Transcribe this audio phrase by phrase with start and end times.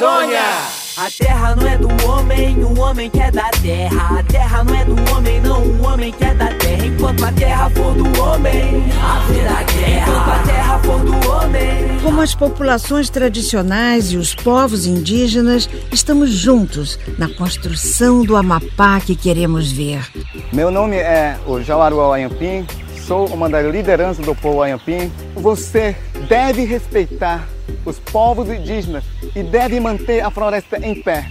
[0.00, 0.40] Amazônia!
[0.96, 4.18] A terra não é do homem, o homem que é da terra.
[4.18, 6.86] A terra não é do homem, não, o homem que é da terra.
[6.86, 10.10] Enquanto a terra for do homem, haverá guerra.
[10.10, 12.00] Enquanto a terra for do homem.
[12.02, 19.14] Como as populações tradicionais e os povos indígenas, estamos juntos na construção do Amapá que
[19.14, 20.02] queremos ver.
[20.50, 22.66] Meu nome é o Jauaruá Ayampim,
[23.06, 25.12] sou uma das lideranças do povo Ayampim.
[25.34, 25.94] Você
[26.28, 27.48] deve respeitar
[27.84, 31.26] os povos indígenas e deve manter a floresta em pé.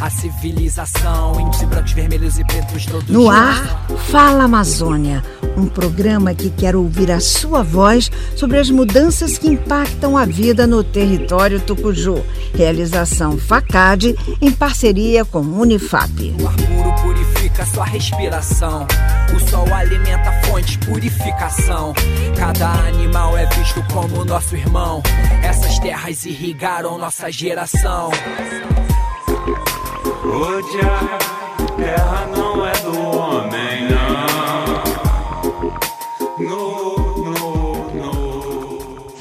[0.00, 5.22] A civilização, índios brancos, vermelhos e pretos todos No ar, Fala Amazônia,
[5.56, 10.66] um programa que quer ouvir a sua voz sobre as mudanças que impactam a vida
[10.66, 12.22] no território Tucuju.
[12.54, 16.34] Realização FACAD em parceria com Unifap.
[16.40, 18.86] O ar puro purifica sua respiração.
[19.34, 21.94] O sol alimenta a fonte, purificação.
[22.36, 25.02] Cada animal é visto como nosso irmão.
[25.42, 28.10] Essas terras irrigaram nossa geração.
[30.24, 32.93] Hoje a terra não é do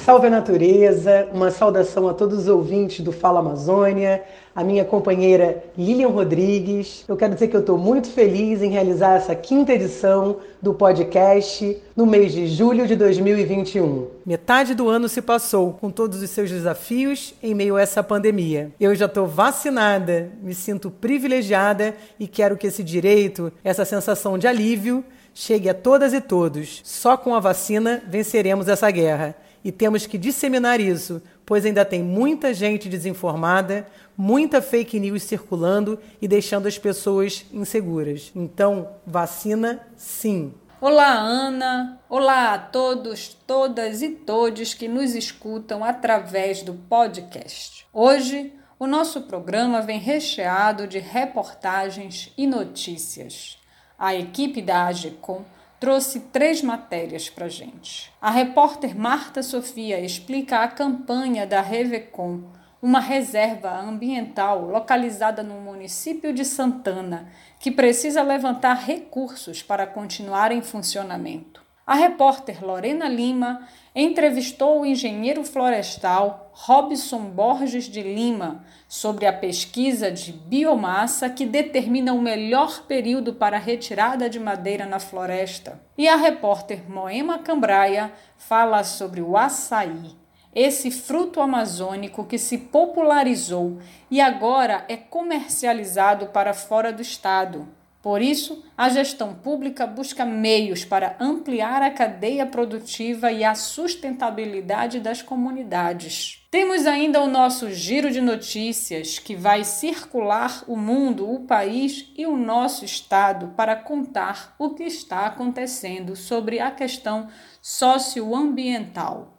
[0.04, 4.22] Salve a natureza, uma saudação a todos os ouvintes do Fala Amazônia,
[4.54, 7.06] a minha companheira Lilian Rodrigues.
[7.08, 11.82] Eu quero dizer que eu estou muito feliz em realizar essa quinta edição do podcast
[11.96, 14.08] no mês de julho de 2021.
[14.26, 18.74] Metade do ano se passou com todos os seus desafios em meio a essa pandemia.
[18.78, 24.48] Eu já estou vacinada, me sinto privilegiada e quero que esse direito, essa sensação de
[24.48, 25.02] alívio,
[25.34, 26.82] chegue a todas e todos.
[26.84, 29.34] Só com a vacina venceremos essa guerra.
[29.64, 35.98] E temos que disseminar isso, pois ainda tem muita gente desinformada, muita fake news circulando
[36.22, 38.32] e deixando as pessoas inseguras.
[38.36, 40.54] Então, vacina sim.
[40.82, 41.98] Olá, Ana.
[42.10, 47.86] Olá a todos, todas e todos que nos escutam através do podcast.
[47.94, 53.58] Hoje, o nosso programa vem recheado de reportagens e notícias.
[53.98, 55.46] A equipe da AGECOM
[55.84, 58.10] trouxe três matérias para gente.
[58.22, 62.44] A repórter Marta Sofia explica a campanha da Revecom,
[62.82, 67.28] uma reserva ambiental localizada no município de Santana,
[67.60, 71.62] que precisa levantar recursos para continuar em funcionamento.
[71.86, 80.10] A repórter Lorena Lima entrevistou o engenheiro florestal Robson Borges de Lima sobre a pesquisa
[80.10, 85.82] de biomassa que determina o melhor período para a retirada de madeira na floresta.
[85.98, 90.16] E a repórter Moema Cambraia fala sobre o açaí,
[90.56, 93.80] esse fruto amazônico que se popularizou
[94.10, 97.68] e agora é comercializado para fora do estado.
[98.04, 105.00] Por isso, a gestão pública busca meios para ampliar a cadeia produtiva e a sustentabilidade
[105.00, 106.46] das comunidades.
[106.52, 112.26] Temos ainda o nosso giro de notícias que vai circular o mundo, o país e
[112.26, 117.30] o nosso estado para contar o que está acontecendo sobre a questão
[117.62, 119.38] socioambiental.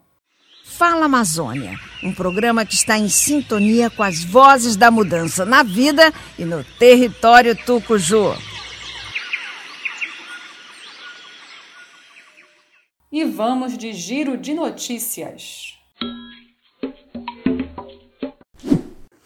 [0.65, 6.11] Fala Amazônia, um programa que está em sintonia com as vozes da mudança na vida
[6.39, 8.54] e no território Tucuju.
[13.17, 15.79] E vamos de giro de notícias.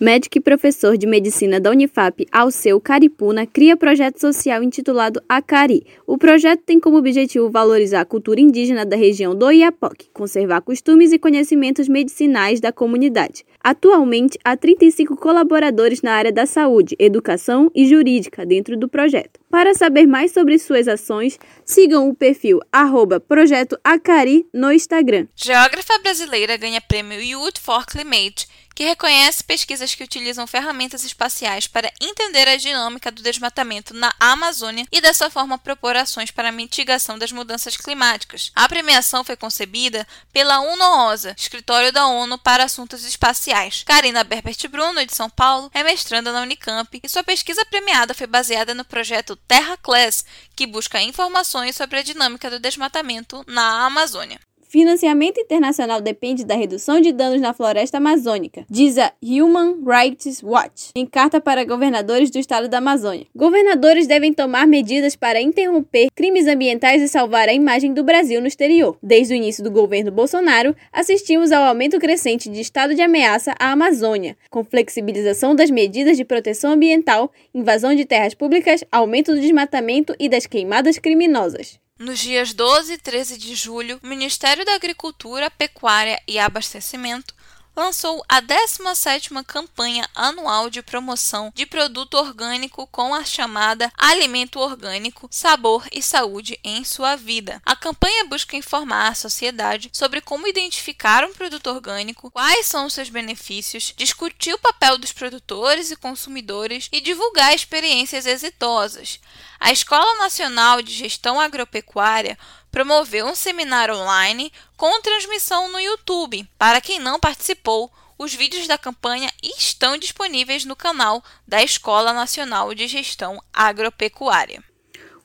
[0.00, 5.84] Médico e professor de medicina da Unifap, Alceu Caripuna, cria projeto social intitulado Acari.
[6.06, 11.10] O projeto tem como objetivo valorizar a cultura indígena da região do Iapoque, conservar costumes
[11.12, 13.44] e conhecimentos medicinais da comunidade.
[13.60, 19.40] Atualmente, há 35 colaboradores na área da saúde, educação e jurídica dentro do projeto.
[19.50, 25.26] Para saber mais sobre suas ações, sigam o perfil arroba Projeto Acari no Instagram.
[25.34, 28.46] Geógrafa brasileira ganha prêmio Youth for Climate
[28.78, 34.86] que reconhece pesquisas que utilizam ferramentas espaciais para entender a dinâmica do desmatamento na Amazônia
[34.92, 38.52] e dessa forma propor ações para a mitigação das mudanças climáticas.
[38.54, 43.82] A premiação foi concebida pela UNOOSA, Escritório da ONU para Assuntos Espaciais.
[43.84, 48.28] Karina Berbert Bruno, de São Paulo, é mestranda na Unicamp e sua pesquisa premiada foi
[48.28, 50.24] baseada no projeto Terra Class,
[50.54, 54.38] que busca informações sobre a dinâmica do desmatamento na Amazônia.
[54.68, 60.90] Financiamento internacional depende da redução de danos na floresta amazônica, diz a Human Rights Watch,
[60.94, 63.26] em carta para governadores do estado da Amazônia.
[63.34, 68.46] Governadores devem tomar medidas para interromper crimes ambientais e salvar a imagem do Brasil no
[68.46, 68.98] exterior.
[69.02, 73.72] Desde o início do governo Bolsonaro, assistimos ao aumento crescente de estado de ameaça à
[73.72, 80.14] Amazônia, com flexibilização das medidas de proteção ambiental, invasão de terras públicas, aumento do desmatamento
[80.18, 81.80] e das queimadas criminosas.
[81.98, 87.34] Nos dias 12 e 13 de julho, o Ministério da Agricultura, Pecuária e Abastecimento
[87.78, 95.28] lançou a 17ª campanha anual de promoção de produto orgânico com a chamada Alimento Orgânico,
[95.30, 97.62] Sabor e Saúde em sua vida.
[97.64, 102.94] A campanha busca informar a sociedade sobre como identificar um produto orgânico, quais são os
[102.94, 109.20] seus benefícios, discutir o papel dos produtores e consumidores e divulgar experiências exitosas.
[109.60, 112.38] A Escola Nacional de Gestão Agropecuária
[112.70, 116.48] promoveu um seminário online com transmissão no YouTube.
[116.58, 122.74] Para quem não participou, os vídeos da campanha estão disponíveis no canal da Escola Nacional
[122.74, 124.62] de Gestão Agropecuária.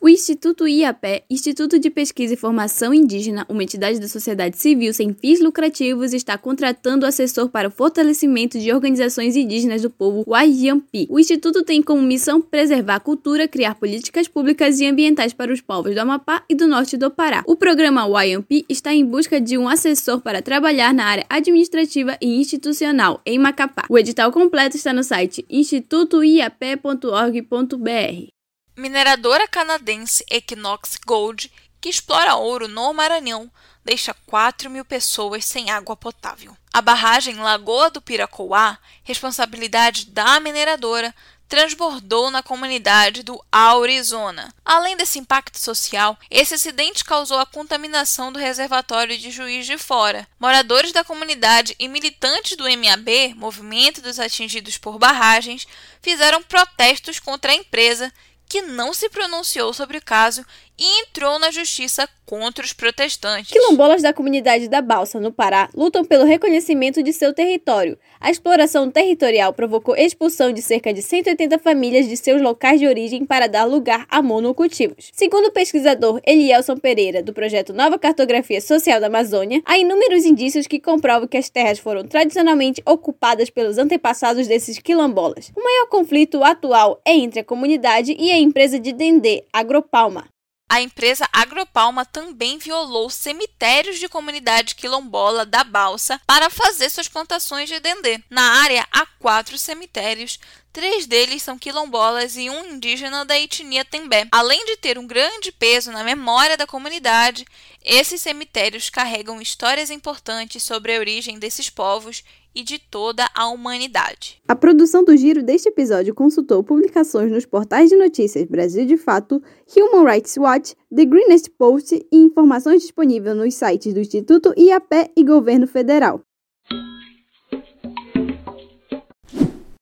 [0.03, 5.13] O Instituto IAPé, Instituto de Pesquisa e Formação Indígena, uma entidade da sociedade civil sem
[5.13, 11.07] fins lucrativos, está contratando assessor para o fortalecimento de organizações indígenas do povo Waiampi.
[11.09, 15.61] O instituto tem como missão preservar a cultura, criar políticas públicas e ambientais para os
[15.61, 17.41] povos do Amapá e do norte do Pará.
[17.47, 22.41] O programa Waiampi está em busca de um assessor para trabalhar na área administrativa e
[22.41, 23.85] institucional em Macapá.
[23.89, 28.33] O edital completo está no site institutoiapé.org.br.
[28.75, 33.51] Mineradora canadense Equinox Gold, que explora ouro no Maranhão,
[33.85, 36.57] deixa 4 mil pessoas sem água potável.
[36.73, 41.13] A barragem Lagoa do Piracoá, responsabilidade da mineradora,
[41.47, 44.51] transbordou na comunidade do Arizona.
[44.65, 50.27] Além desse impacto social, esse acidente causou a contaminação do reservatório de Juiz de Fora.
[50.39, 55.67] Moradores da comunidade e militantes do MAB, Movimento dos Atingidos por Barragens,
[56.01, 58.11] fizeram protestos contra a empresa
[58.47, 60.45] que não se pronunciou sobre o caso
[60.83, 63.51] e entrou na justiça contra os protestantes.
[63.51, 67.97] Quilombolas da comunidade da Balsa, no Pará, lutam pelo reconhecimento de seu território.
[68.19, 73.25] A exploração territorial provocou expulsão de cerca de 180 famílias de seus locais de origem
[73.25, 75.09] para dar lugar a monocultivos.
[75.13, 80.67] Segundo o pesquisador Elielson Pereira, do projeto Nova Cartografia Social da Amazônia, há inúmeros indícios
[80.67, 85.49] que comprovam que as terras foram tradicionalmente ocupadas pelos antepassados desses quilombolas.
[85.55, 90.32] O maior conflito atual é entre a comunidade e a empresa de Dendê, Agropalma
[90.69, 97.69] a empresa Agropalma também violou cemitérios de comunidade quilombola da Balsa para fazer suas plantações
[97.69, 98.19] de dendê.
[98.29, 100.39] Na área há quatro cemitérios,
[100.73, 104.27] Três deles são quilombolas e um indígena da etnia Tembé.
[104.31, 107.45] Além de ter um grande peso na memória da comunidade,
[107.83, 112.23] esses cemitérios carregam histórias importantes sobre a origem desses povos
[112.55, 114.41] e de toda a humanidade.
[114.47, 119.41] A produção do giro deste episódio consultou publicações nos portais de notícias Brasil de Fato,
[119.75, 125.23] Human Rights Watch, The Greenest Post e informações disponíveis nos sites do Instituto IAPé e
[125.23, 126.21] Governo Federal.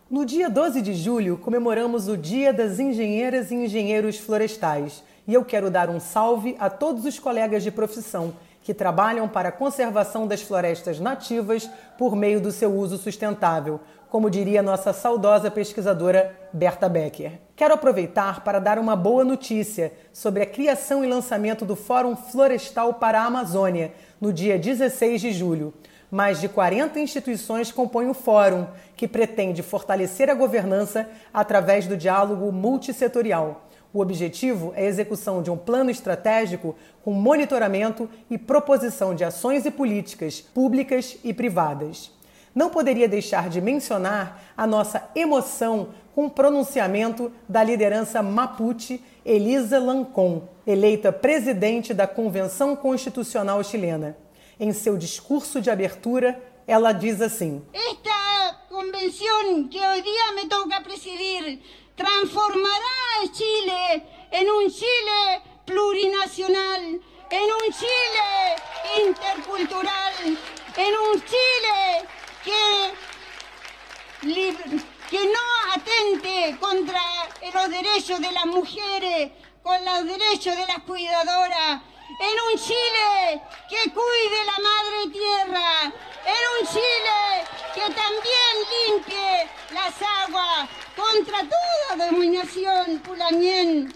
[0.09, 5.03] No dia 12 de julho, comemoramos o Dia das Engenheiras e Engenheiros Florestais.
[5.25, 9.49] E eu quero dar um salve a todos os colegas de profissão que trabalham para
[9.49, 13.79] a conservação das florestas nativas por meio do seu uso sustentável,
[14.09, 17.39] como diria nossa saudosa pesquisadora Berta Becker.
[17.55, 22.95] Quero aproveitar para dar uma boa notícia sobre a criação e lançamento do Fórum Florestal
[22.95, 25.73] para a Amazônia, no dia 16 de julho.
[26.11, 28.67] Mais de 40 instituições compõem o fórum,
[28.97, 33.65] que pretende fortalecer a governança através do diálogo multissetorial.
[33.93, 39.65] O objetivo é a execução de um plano estratégico com monitoramento e proposição de ações
[39.65, 42.11] e políticas públicas e privadas.
[42.53, 49.79] Não poderia deixar de mencionar a nossa emoção com o pronunciamento da liderança Mapuche Elisa
[49.79, 54.17] Lancon, eleita presidente da Convenção Constitucional Chilena.
[54.59, 61.59] Em seu discurso de abertura, ela diz assim: Esta convenção que hoje me toca presidir
[62.01, 66.81] transformará Chile em um Chile plurinacional,
[67.29, 68.55] em um Chile
[69.07, 72.07] intercultural, em um Chile
[72.43, 72.93] que,
[75.09, 76.99] que no atente contra
[77.53, 79.31] los derechos de las mujeres,
[79.61, 81.81] con los derechos de las cuidadoras,
[82.19, 85.93] en un Chile que cuide la madre tierra,
[86.25, 87.21] en un Chile
[87.73, 93.89] que también limpie las aguas contra toda dominação pulanien.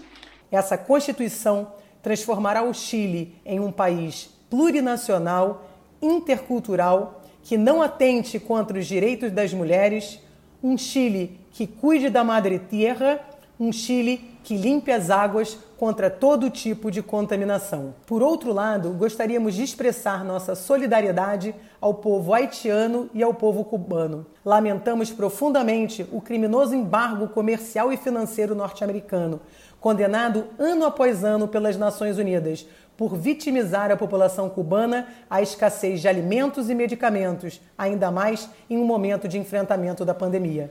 [0.50, 5.68] Essa Constituição transformará o Chile em um país plurinacional,
[6.00, 10.20] intercultural, que não atente contra os direitos das mulheres,
[10.62, 13.20] um Chile que cuide da madre tierra,
[13.58, 17.94] um Chile que limpe as águas contra todo tipo de contaminação.
[18.06, 24.24] Por outro lado, gostaríamos de expressar nossa solidariedade ao povo haitiano e ao povo cubano.
[24.44, 29.40] Lamentamos profundamente o criminoso embargo comercial e financeiro norte-americano,
[29.80, 36.08] condenado ano após ano pelas Nações Unidas por vitimizar a população cubana à escassez de
[36.08, 40.70] alimentos e medicamentos, ainda mais em um momento de enfrentamento da pandemia.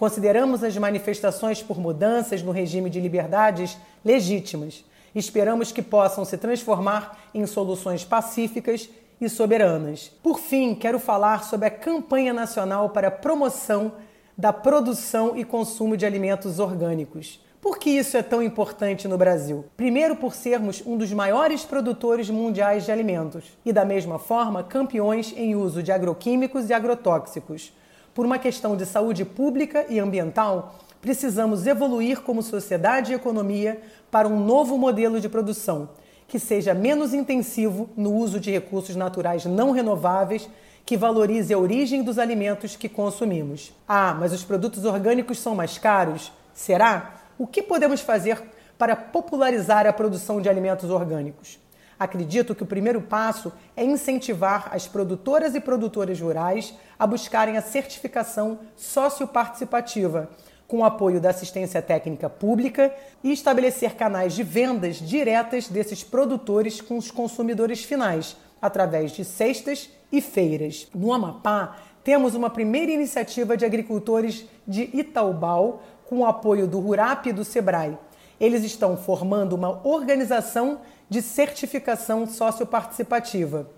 [0.00, 4.82] Consideramos as manifestações por mudanças no regime de liberdades legítimas.
[5.14, 8.88] Esperamos que possam se transformar em soluções pacíficas
[9.20, 10.10] e soberanas.
[10.22, 13.92] Por fim, quero falar sobre a campanha nacional para a promoção
[14.38, 17.38] da produção e consumo de alimentos orgânicos.
[17.60, 19.66] Por que isso é tão importante no Brasil?
[19.76, 25.34] Primeiro, por sermos um dos maiores produtores mundiais de alimentos e, da mesma forma, campeões
[25.36, 27.78] em uso de agroquímicos e agrotóxicos.
[28.14, 34.28] Por uma questão de saúde pública e ambiental, precisamos evoluir como sociedade e economia para
[34.28, 35.88] um novo modelo de produção
[36.30, 40.48] que seja menos intensivo no uso de recursos naturais não renováveis,
[40.86, 43.72] que valorize a origem dos alimentos que consumimos.
[43.86, 46.32] Ah, mas os produtos orgânicos são mais caros?
[46.54, 47.22] Será?
[47.36, 48.40] O que podemos fazer
[48.78, 51.58] para popularizar a produção de alimentos orgânicos?
[52.00, 57.60] Acredito que o primeiro passo é incentivar as produtoras e produtores rurais a buscarem a
[57.60, 60.30] certificação socioparticipativa,
[60.66, 62.90] com o apoio da assistência técnica pública
[63.22, 69.90] e estabelecer canais de vendas diretas desses produtores com os consumidores finais, através de cestas
[70.10, 70.88] e feiras.
[70.94, 77.26] No Amapá, temos uma primeira iniciativa de agricultores de Itaubal com o apoio do RURAP
[77.26, 77.98] e do SEBRAE.
[78.40, 80.80] Eles estão formando uma organização
[81.10, 83.68] de certificação socioparticipativa,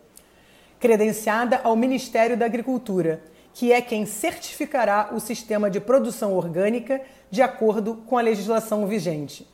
[0.79, 3.23] credenciada ao Ministério da Agricultura,
[3.55, 9.49] que é quem certificará o sistema de produção orgânica de acordo com a legislação vigente.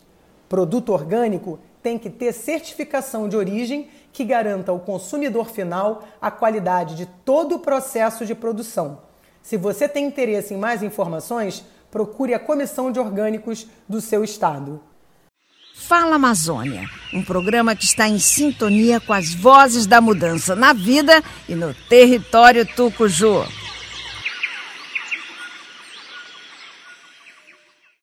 [0.48, 6.96] Produto orgânico tem que ter certificação de origem que garanta ao consumidor final a qualidade
[6.96, 9.02] de todo o processo de produção.
[9.40, 14.80] Se você tem interesse em mais informações, procure a Comissão de Orgânicos do seu estado.
[15.86, 21.22] Fala Amazônia, um programa que está em sintonia com as vozes da mudança na vida
[21.48, 23.46] e no território Tucuju.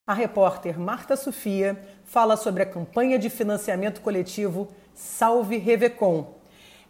[0.08, 6.34] A repórter Marta Sofia fala sobre a campanha de financiamento coletivo Salve Revecom,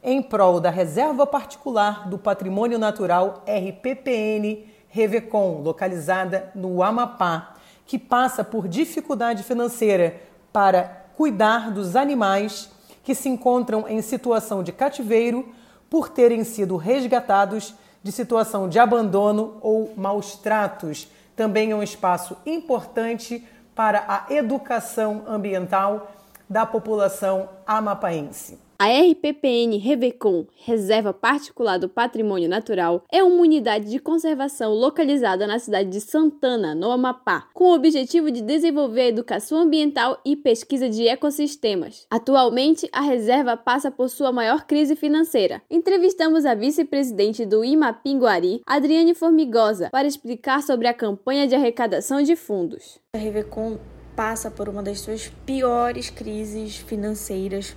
[0.03, 8.43] em prol da Reserva Particular do Patrimônio Natural RPPN Revecom, localizada no Amapá, que passa
[8.43, 10.21] por dificuldade financeira
[10.55, 12.71] para cuidar dos animais
[13.03, 15.53] que se encontram em situação de cativeiro
[15.89, 21.09] por terem sido resgatados de situação de abandono ou maus tratos.
[21.35, 23.45] Também é um espaço importante
[23.75, 26.09] para a educação ambiental
[26.49, 28.57] da população amapaense.
[28.77, 35.59] A RPPN Revecom, Reserva Particular do Patrimônio Natural, é uma unidade de conservação localizada na
[35.59, 40.89] cidade de Santana, no Amapá, com o objetivo de desenvolver a educação ambiental e pesquisa
[40.89, 42.05] de ecossistemas.
[42.11, 45.61] Atualmente, a reserva passa por sua maior crise financeira.
[45.71, 52.35] Entrevistamos a vice-presidente do Imapinguari, Adriane Formigosa, para explicar sobre a campanha de arrecadação de
[52.35, 52.99] fundos.
[53.15, 53.77] A Revecom
[54.17, 57.75] passa por uma das suas piores crises financeiras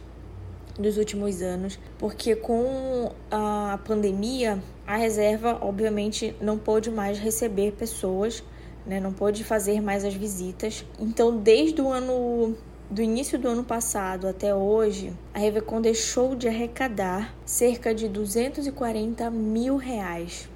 [0.78, 8.42] dos últimos anos, porque com a pandemia, a reserva obviamente não pôde mais receber pessoas,
[8.86, 9.00] né?
[9.00, 10.84] Não pôde fazer mais as visitas.
[10.98, 12.56] Então, desde o ano
[12.90, 19.30] do início do ano passado até hoje, a Revecon deixou de arrecadar cerca de 240
[19.30, 20.48] mil reais,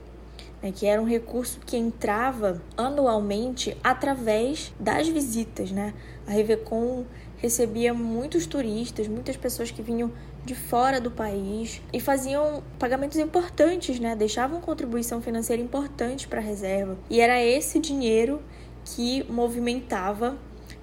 [0.63, 5.71] né, que era um recurso que entrava anualmente através das visitas.
[5.71, 5.93] Né?
[6.27, 7.05] A Revecon
[7.39, 10.13] recebia muitos turistas, muitas pessoas que vinham
[10.45, 14.17] de fora do país e faziam pagamentos importantes, né?
[14.17, 16.99] Deixavam contribuição financeira importante para a reserva.
[17.09, 18.43] E era esse dinheiro
[18.85, 20.37] que movimentava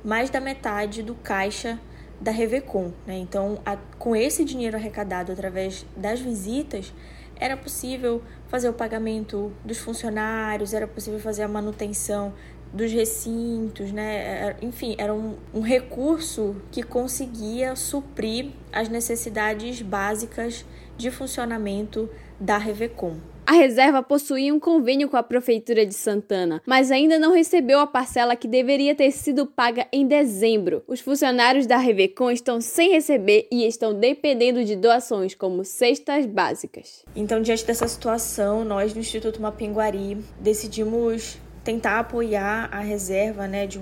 [0.04, 1.80] mais da metade do caixa
[2.22, 3.18] da Revecom, né?
[3.18, 6.94] Então, a, com esse dinheiro arrecadado através das visitas,
[7.40, 12.34] era possível fazer o pagamento dos funcionários, era possível fazer a manutenção
[12.74, 14.56] dos recintos, né?
[14.62, 20.66] Enfim, era um, um recurso que conseguia suprir as necessidades básicas
[20.98, 23.18] de funcionamento da Revecom.
[23.50, 27.88] A reserva possuía um convênio com a Prefeitura de Santana, mas ainda não recebeu a
[27.88, 30.84] parcela que deveria ter sido paga em dezembro.
[30.88, 37.04] Os funcionários da Revecom estão sem receber e estão dependendo de doações como cestas básicas.
[37.16, 43.82] Então, diante dessa situação, nós do Instituto Mapinguari decidimos tentar apoiar a reserva né, de,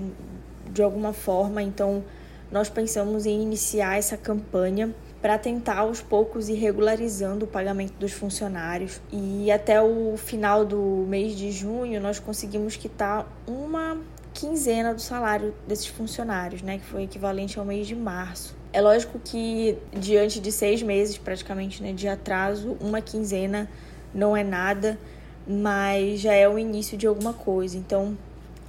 [0.72, 2.02] de alguma forma, então
[2.50, 8.12] nós pensamos em iniciar essa campanha para tentar aos poucos ir regularizando o pagamento dos
[8.12, 9.00] funcionários.
[9.12, 13.98] E até o final do mês de junho nós conseguimos quitar uma
[14.32, 18.56] quinzena do salário desses funcionários, né, que foi equivalente ao mês de março.
[18.72, 23.68] É lógico que diante de seis meses praticamente né, de atraso, uma quinzena
[24.14, 24.98] não é nada,
[25.46, 27.76] mas já é o início de alguma coisa.
[27.76, 28.16] Então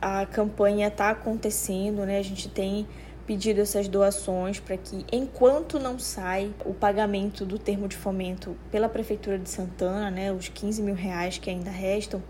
[0.01, 2.17] a campanha está acontecendo, né?
[2.17, 2.87] A gente tem
[3.29, 8.89] pedido essas doações para que, enquanto não sai o pagamento do termo de fomento pela
[8.89, 12.23] Prefeitura de Santana, né, os 15 mil reais que ainda restam,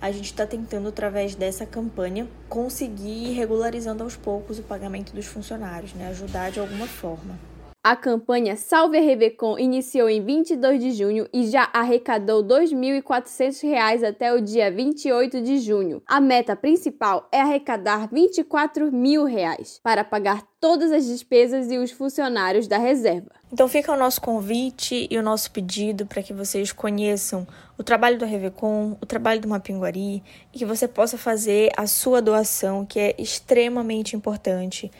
[0.00, 5.26] a gente está tentando, através dessa campanha, conseguir ir regularizando aos poucos o pagamento dos
[5.26, 7.36] funcionários, né, ajudar de alguma forma.
[7.86, 14.08] A campanha Salve a Revecon iniciou em 22 de junho e já arrecadou R$ 2.400
[14.08, 16.02] até o dia 28 de junho.
[16.06, 21.90] A meta principal é arrecadar 24 mil reais para pagar todas as despesas e os
[21.90, 23.30] funcionários da reserva.
[23.52, 28.18] Então fica o nosso convite e o nosso pedido para que vocês conheçam o trabalho
[28.18, 30.22] do Revecon, o trabalho do Mapinguari
[30.54, 34.90] e que você possa fazer a sua doação, que é extremamente importante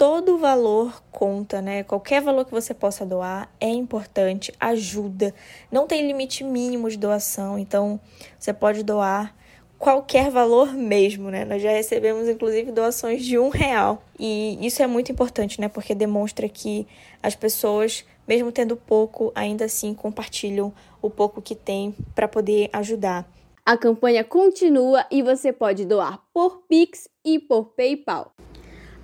[0.00, 1.82] todo valor conta, né?
[1.82, 5.34] Qualquer valor que você possa doar é importante, ajuda.
[5.70, 8.00] Não tem limite mínimo de doação, então
[8.38, 9.36] você pode doar
[9.78, 11.44] qualquer valor mesmo, né?
[11.44, 15.68] Nós já recebemos inclusive doações de um real e isso é muito importante, né?
[15.68, 16.86] Porque demonstra que
[17.22, 23.30] as pessoas, mesmo tendo pouco, ainda assim compartilham o pouco que tem para poder ajudar.
[23.66, 28.32] A campanha continua e você pode doar por Pix e por PayPal.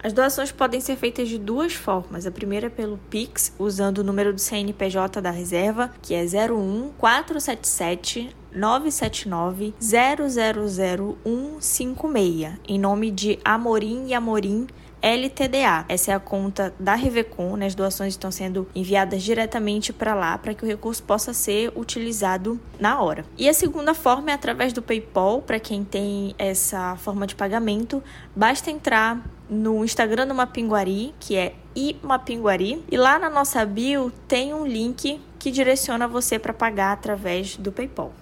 [0.07, 2.29] As doações podem ser feitas de duas formas.
[2.29, 6.93] A primeira é pelo Pix, usando o número do CNPJ da reserva, que é 01
[6.97, 14.69] 477 979 000156, em nome de Amorim e Amorim
[15.03, 15.85] LTDA.
[15.89, 17.67] Essa é a conta da Revecon, né?
[17.67, 22.61] as doações estão sendo enviadas diretamente para lá para que o recurso possa ser utilizado
[22.79, 23.25] na hora.
[23.37, 28.03] E a segunda forma é através do PayPal, para quem tem essa forma de pagamento,
[28.35, 34.53] basta entrar no Instagram do Mapinguari, que é imapinguari, e lá na nossa bio tem
[34.53, 38.13] um link que direciona você para pagar através do PayPal.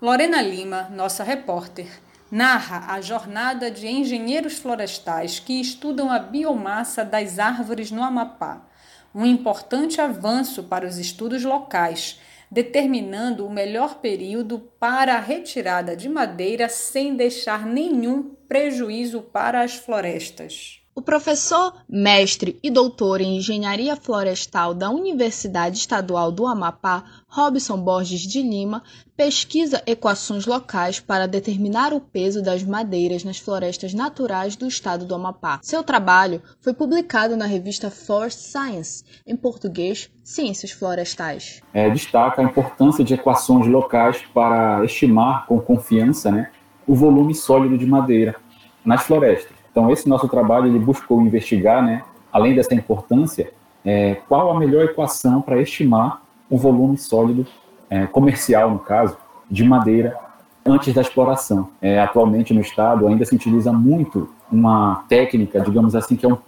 [0.00, 1.88] Lorena Lima, nossa repórter,
[2.30, 8.66] narra a jornada de engenheiros florestais que estudam a biomassa das árvores no Amapá,
[9.14, 12.20] um importante avanço para os estudos locais,
[12.54, 19.74] determinando o melhor período para a retirada de madeira sem deixar nenhum prejuízo para as
[19.74, 20.83] florestas.
[20.96, 28.20] O professor, mestre e doutor em engenharia florestal da Universidade Estadual do Amapá, Robson Borges
[28.20, 28.80] de Lima,
[29.16, 35.16] pesquisa equações locais para determinar o peso das madeiras nas florestas naturais do estado do
[35.16, 35.58] Amapá.
[35.62, 41.60] Seu trabalho foi publicado na revista Forest Science, em português, Ciências Florestais.
[41.72, 46.52] É, destaca a importância de equações locais para estimar com confiança né,
[46.86, 48.36] o volume sólido de madeira
[48.84, 49.63] nas florestas.
[49.74, 53.52] Então, esse nosso trabalho ele buscou investigar, né, além dessa importância,
[53.84, 57.44] é, qual a melhor equação para estimar o volume sólido
[57.90, 59.16] é, comercial, no caso,
[59.50, 60.16] de madeira
[60.64, 61.70] antes da exploração.
[61.82, 66.38] É, atualmente no estado ainda se utiliza muito uma técnica, digamos assim, que é um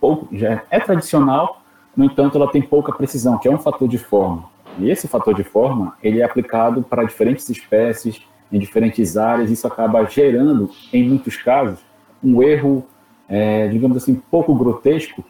[0.00, 1.60] pouco já é tradicional,
[1.96, 4.44] no entanto, ela tem pouca precisão, que é um fator de forma.
[4.78, 8.22] E esse fator de forma ele é aplicado para diferentes espécies
[8.52, 9.50] em diferentes áreas.
[9.50, 11.80] Isso acaba gerando, em muitos casos,
[12.26, 12.84] um erro,
[13.28, 15.24] é, digamos assim, pouco grotesco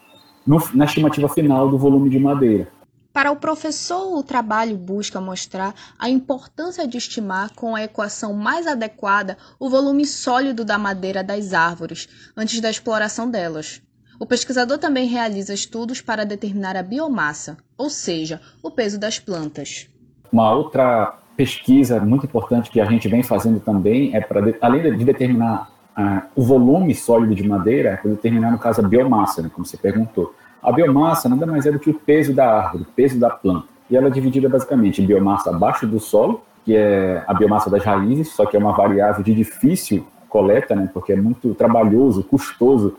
[0.45, 2.67] no, na estimativa final do volume de madeira.
[3.13, 8.67] Para o professor, o trabalho busca mostrar a importância de estimar com a equação mais
[8.67, 13.81] adequada o volume sólido da madeira das árvores antes da exploração delas.
[14.19, 19.89] O pesquisador também realiza estudos para determinar a biomassa, ou seja, o peso das plantas.
[20.31, 25.05] Uma outra pesquisa muito importante que a gente vem fazendo também é para, além de
[25.05, 29.49] determinar ah, o volume sólido de madeira é para determinar, no caso, a biomassa, né,
[29.51, 30.31] como você perguntou.
[30.61, 33.67] A biomassa nada mais é do que o peso da árvore, o peso da planta.
[33.89, 37.83] E ela é dividida basicamente em biomassa abaixo do solo, que é a biomassa das
[37.83, 42.95] raízes, só que é uma variável de difícil coleta, né, porque é muito trabalhoso, custoso,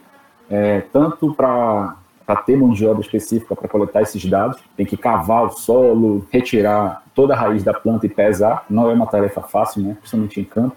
[0.50, 1.94] é, tanto para
[2.44, 7.04] ter mão de obra específica para coletar esses dados, tem que cavar o solo, retirar
[7.14, 10.44] toda a raiz da planta e pesar, não é uma tarefa fácil, né, principalmente em
[10.44, 10.76] campo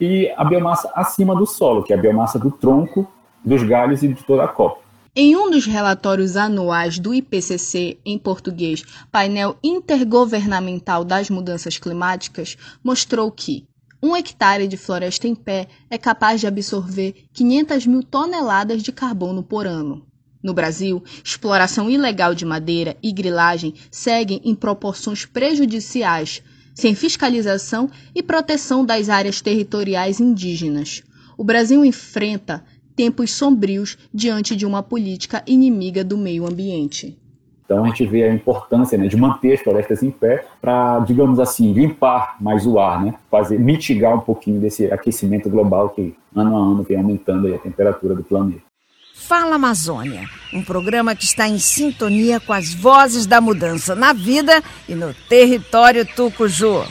[0.00, 3.10] e a biomassa acima do solo, que é a biomassa do tronco,
[3.44, 4.80] dos galhos e de toda a copa.
[5.14, 13.30] Em um dos relatórios anuais do IPCC, em português, Painel Intergovernamental das Mudanças Climáticas, mostrou
[13.32, 13.66] que
[14.00, 19.42] Um hectare de floresta em pé é capaz de absorver 500 mil toneladas de carbono
[19.42, 20.06] por ano.
[20.40, 26.44] No Brasil, exploração ilegal de madeira e grilagem seguem em proporções prejudiciais,
[26.78, 31.02] sem fiscalização e proteção das áreas territoriais indígenas.
[31.36, 32.62] O Brasil enfrenta
[32.94, 37.18] tempos sombrios diante de uma política inimiga do meio ambiente.
[37.64, 41.40] Então a gente vê a importância né, de manter as florestas em pé para, digamos
[41.40, 46.56] assim, limpar mais o ar, né, fazer mitigar um pouquinho desse aquecimento global que ano
[46.56, 48.67] a ano vem aumentando a temperatura do planeta.
[49.28, 54.62] Fala Amazônia, um programa que está em sintonia com as vozes da mudança na vida
[54.88, 56.82] e no território tucuju.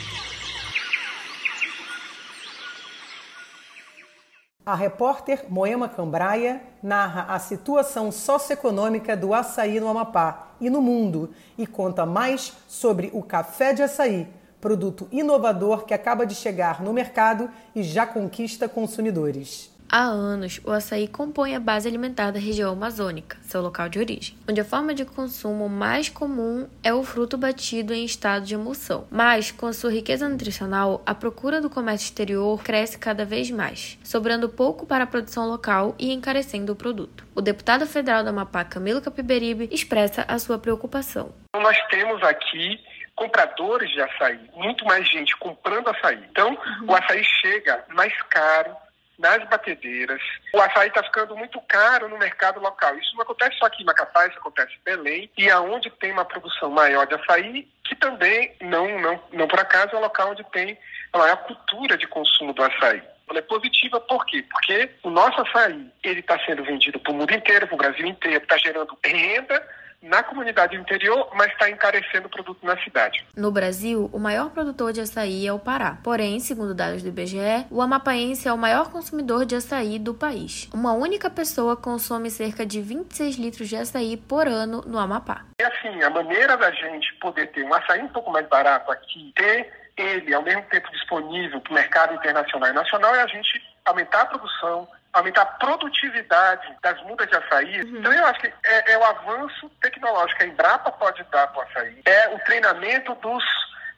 [4.64, 11.30] A repórter Moema Cambraia narra a situação socioeconômica do açaí no Amapá e no mundo
[11.58, 14.28] e conta mais sobre o café de açaí,
[14.60, 19.76] produto inovador que acaba de chegar no mercado e já conquista consumidores.
[19.90, 24.36] Há anos, o açaí compõe a base alimentar da região amazônica, seu local de origem,
[24.46, 29.08] onde a forma de consumo mais comum é o fruto batido em estado de emulsão.
[29.10, 33.98] Mas, com a sua riqueza nutricional, a procura do comércio exterior cresce cada vez mais,
[34.04, 37.26] sobrando pouco para a produção local e encarecendo o produto.
[37.34, 41.32] O deputado federal da Amapá, Camilo Capiberibe, expressa a sua preocupação.
[41.56, 42.78] Nós temos aqui
[43.16, 46.22] compradores de açaí, muito mais gente comprando açaí.
[46.30, 46.88] Então, uhum.
[46.88, 48.76] o açaí chega mais caro,
[49.18, 50.22] nas batedeiras.
[50.54, 52.96] O açaí está ficando muito caro no mercado local.
[52.98, 56.24] Isso não acontece só aqui em Macapá, isso acontece em Belém, e aonde tem uma
[56.24, 60.44] produção maior de açaí, que também, não, não, não por acaso, é o local onde
[60.50, 60.78] tem
[61.12, 63.02] a maior cultura de consumo do açaí.
[63.28, 64.44] Ela é positiva por quê?
[64.48, 68.06] Porque o nosso açaí ele está sendo vendido para o mundo inteiro, para o Brasil
[68.06, 69.62] inteiro, está gerando renda
[70.02, 73.24] na comunidade interior, mas está encarecendo o produto na cidade.
[73.36, 75.98] No Brasil, o maior produtor de açaí é o Pará.
[76.02, 80.68] Porém, segundo dados do IBGE, o amapaense é o maior consumidor de açaí do país.
[80.72, 85.44] Uma única pessoa consome cerca de 26 litros de açaí por ano no Amapá.
[85.60, 89.32] E assim, a maneira da gente poder ter um açaí um pouco mais barato aqui,
[89.34, 93.60] ter ele ao mesmo tempo disponível para o mercado internacional e nacional, é a gente
[93.84, 97.82] aumentar a produção, aumentar a produtividade das mudas de açaí.
[97.82, 97.98] Uhum.
[97.98, 101.60] Então, eu acho que é, é, o avanço tecnológico que a Embrapa pode dar para
[101.60, 103.44] o açaí, é o treinamento dos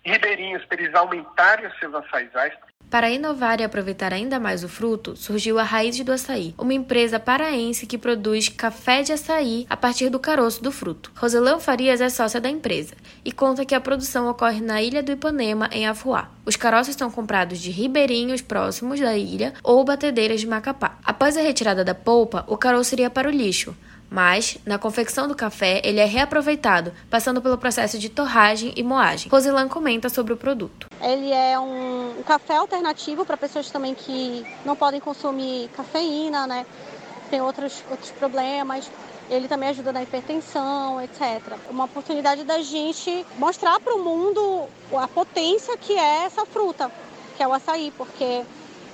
[0.04, 2.54] ribeirinhos para eles aumentarem os seus açaizais,
[2.90, 7.20] para inovar e aproveitar ainda mais o fruto, surgiu a Raiz do Açaí, uma empresa
[7.20, 11.12] paraense que produz café de açaí a partir do caroço do fruto.
[11.14, 15.12] Roselão Farias é sócia da empresa e conta que a produção ocorre na ilha do
[15.12, 16.30] Ipanema, em Afuá.
[16.44, 20.98] Os caroços são comprados de ribeirinhos próximos da ilha ou batedeiras de Macapá.
[21.04, 23.76] Após a retirada da polpa, o caroço iria para o lixo,
[24.10, 29.30] mas, na confecção do café, ele é reaproveitado, passando pelo processo de torragem e moagem.
[29.30, 30.88] Rosilan comenta sobre o produto.
[31.00, 36.66] Ele é um, um café alternativo para pessoas também que não podem consumir cafeína, né?
[37.30, 38.90] Tem outros, outros problemas.
[39.30, 41.40] Ele também ajuda na hipertensão, etc.
[41.70, 46.90] Uma oportunidade da gente mostrar para o mundo a potência que é essa fruta,
[47.36, 48.42] que é o açaí, porque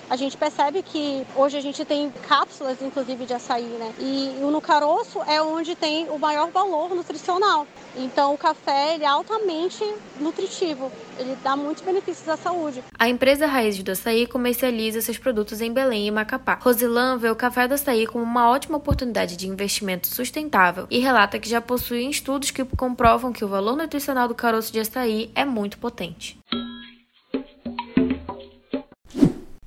[0.08, 3.92] a gente percebe que hoje a gente tem cápsulas, inclusive, de açaí, né?
[3.98, 7.66] E o no caroço é onde tem o maior valor nutricional.
[7.96, 9.82] Então, o café ele é altamente
[10.20, 12.84] nutritivo, ele dá muitos benefícios à saúde.
[12.98, 16.58] A empresa Raiz do Açaí comercializa seus produtos em Belém e Macapá.
[16.60, 21.38] Rosilan vê o café do açaí como uma ótima oportunidade de investimento sustentável e relata
[21.38, 25.44] que já possui estudos que comprovam que o valor nutricional do caroço de açaí é
[25.44, 26.38] muito potente.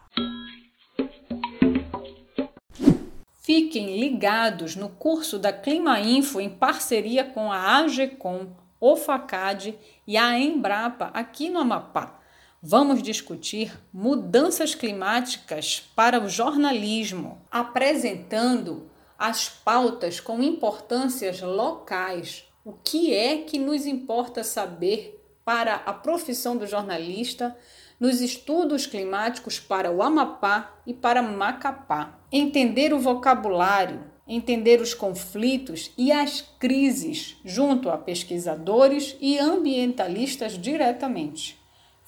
[3.48, 10.18] Fiquem ligados no curso da Clima Info em parceria com a AGECOM, o FACAD e
[10.18, 12.20] a Embrapa aqui no Amapá.
[12.62, 22.46] Vamos discutir mudanças climáticas para o jornalismo, apresentando as pautas com importâncias locais.
[22.66, 27.56] O que é que nos importa saber para a profissão do jornalista
[28.00, 32.20] nos estudos climáticos para o Amapá e para Macapá?
[32.32, 41.67] Entender o vocabulário, entender os conflitos e as crises junto a pesquisadores e ambientalistas diretamente.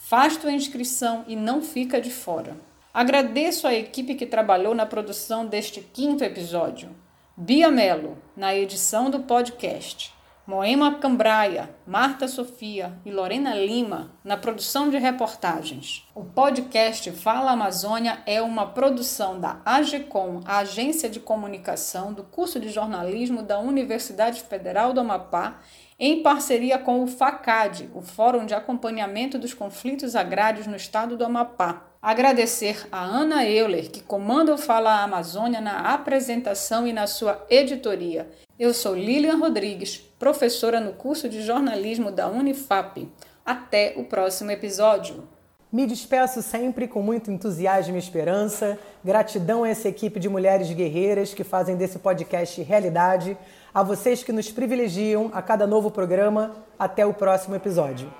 [0.09, 2.57] Faz tua inscrição e não fica de fora.
[2.91, 6.89] Agradeço a equipe que trabalhou na produção deste quinto episódio.
[7.37, 10.11] Bia Mello, na edição do podcast.
[10.47, 16.09] Moema Cambraia, Marta Sofia e Lorena Lima, na produção de reportagens.
[16.15, 22.59] O podcast Fala Amazônia é uma produção da AGECOM, a Agência de Comunicação do curso
[22.59, 25.59] de jornalismo da Universidade Federal do Amapá,
[25.99, 31.25] em parceria com o FACAD, o Fórum de Acompanhamento dos Conflitos Agrários no Estado do
[31.25, 31.87] Amapá.
[32.01, 38.29] Agradecer a Ana Euler, que comanda o Fala Amazônia na apresentação e na sua editoria.
[38.57, 43.05] Eu sou Lilian Rodrigues, professora no curso de jornalismo da Unifap.
[43.45, 45.27] Até o próximo episódio.
[45.71, 48.79] Me despeço sempre com muito entusiasmo e esperança.
[49.03, 53.37] Gratidão a essa equipe de mulheres guerreiras que fazem desse podcast realidade.
[53.73, 56.55] A vocês que nos privilegiam a cada novo programa.
[56.77, 58.11] Até o próximo episódio.